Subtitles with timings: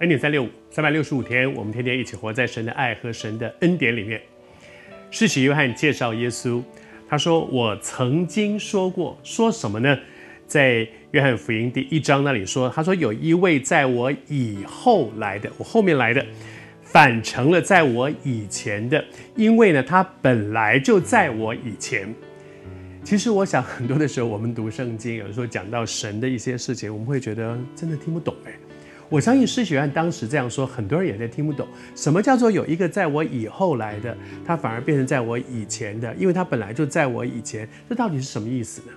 [0.00, 4.20] 恩典三六五，三百六十五天，我们天天一起活在神的爱和神的恩典里面。
[5.10, 6.62] 施洗约翰介绍耶稣，
[7.08, 9.98] 他说：“我曾经说过，说什么呢？
[10.46, 16.22] 在约翰福音第一章那里说，他说有一位在我以后来的，我后面来的，
[16.82, 19.02] 反成了在我以前的，
[19.34, 22.14] 因为呢，他本来就在我以前。”
[23.02, 28.52] 其实我想，很多的时候我们读圣经，有时候讲到神的一些事情，我们会觉得真的听不懂哎。
[29.08, 31.66] 我相信施洗约翰当时这样说，很多人也在听不懂。
[31.94, 36.14] 什么叫做有一个在我以后来的，他反而变成在我以前的？
[36.16, 38.92] 因为他本来就在我以前，这到底是什么意思呢？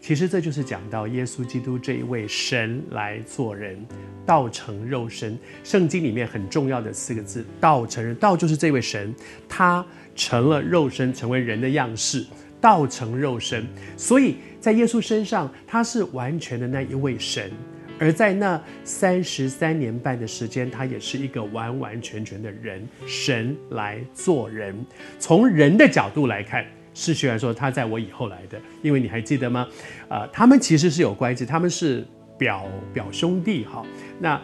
[0.00, 3.84] 其实这就是讲到耶稣基督这一位神来做人，
[4.24, 5.36] 道成肉身。
[5.64, 9.12] 圣经里面很重要的四个字，道成人，道就是这位神，
[9.48, 12.24] 他成了肉身，成为人的样式，
[12.60, 13.66] 道成肉身。
[13.96, 17.50] 所以在耶稣身上，他是完全的那一位神。
[17.98, 24.74] 而在那三十三年半的时间，他也是一个完完全全的人，神来做人。
[25.18, 29.66] 从人的角度来看，施洗约翰说他在我以后来的，因为你还记得吗？
[30.08, 32.06] 啊、呃，他们其实是有关系，他们是
[32.38, 33.84] 表表兄弟哈。
[34.20, 34.40] 那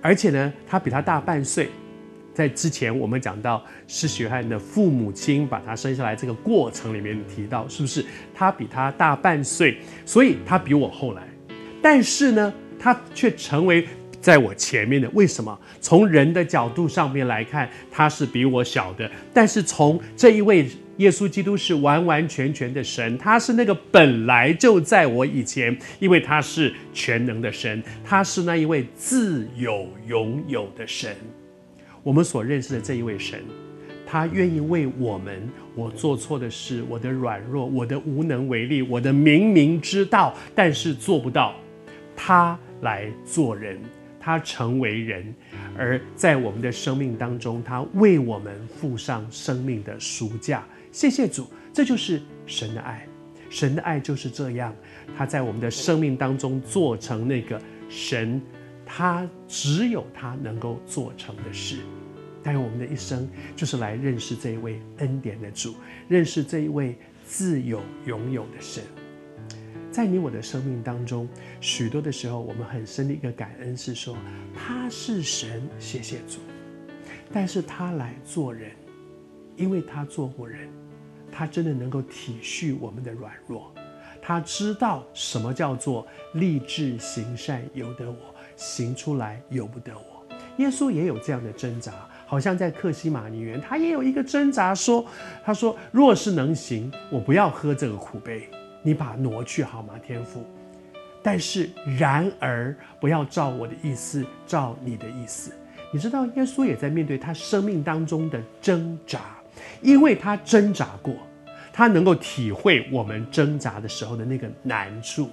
[0.00, 1.68] 而且呢，他比他大半岁。
[2.32, 11.22] 在之前我们讲到施学汉的父母亲把他生下来这个过程里面提到，是不是他比他大半岁，所以他比我后来。
[11.80, 12.52] 但是呢，
[12.84, 13.82] 他却成为
[14.20, 15.58] 在我前面的，为什么？
[15.80, 19.10] 从人的角度上面来看，他是比我小的。
[19.32, 20.66] 但是从这一位
[20.98, 31.16] 耶稣基督是完完全全的神，他是那个本来就在我以前，因为他是全能的神，他是那一位自有永有的神。
[32.02, 33.40] 我们所认识的这一位神，
[34.06, 41.54] 他愿意为我们，我做错的事，我的软弱，我的无能为力，我的明明知道，但是做不到，
[42.14, 42.58] 他。
[42.84, 43.80] 来做人，
[44.20, 45.34] 他成为人，
[45.76, 50.64] 而在我们的生命当中，他为我们付上生命的赎价。
[50.92, 53.04] 谢谢主，这就是神的爱。
[53.50, 54.74] 神的爱就是这样，
[55.16, 58.40] 他在我们的生命当中做成那个神，
[58.84, 61.78] 他只有他能够做成的事。
[62.42, 65.74] 但愿我们的一生就是来认识这一位恩典的主，
[66.08, 68.82] 认识这一位自有拥有的神。
[69.94, 71.28] 在你我的生命当中，
[71.60, 74.16] 许多的时候，我们很深的一个感恩是说，
[74.52, 76.40] 他是神，谢谢主。
[77.32, 78.72] 但是他来做人，
[79.54, 80.68] 因为他做过人，
[81.30, 83.72] 他真的能够体恤我们的软弱，
[84.20, 90.26] 他知道什么叫做立志行善由得我，行出来由不得我。
[90.56, 91.92] 耶稣也有这样的挣扎，
[92.26, 95.06] 好像在克西马尼园，他也有一个挣扎，说，
[95.44, 98.50] 他说，若是能行，我不要喝这个苦杯。
[98.86, 100.44] 你把挪去好吗，天父？
[101.22, 105.50] 但是然而不要照我的意思，照你的意思。
[105.90, 109.38] 你知道，耶稣也在面对他生命当中的挣扎，
[109.80, 111.16] 因为他挣扎过，
[111.72, 115.30] 他能够体会我们挣扎的时候的那个难处。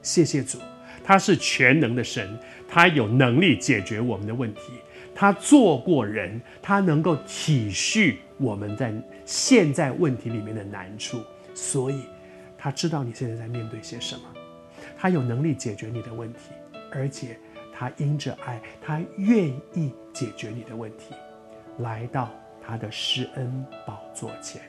[0.00, 0.58] 谢谢主，
[1.02, 2.38] 他是全能的神，
[2.68, 4.60] 他有能力解决我们的问题，
[5.12, 11.18] 他做过人，他能够体恤我们在现在问题里面的难处，
[11.52, 12.02] 所以。
[12.62, 14.22] 他知道你现在在面对些什么，
[14.96, 16.52] 他有能力解决你的问题，
[16.92, 17.36] 而且
[17.74, 21.12] 他因着爱，他愿意解决你的问题，
[21.78, 22.30] 来到
[22.64, 24.62] 他的施恩宝座前。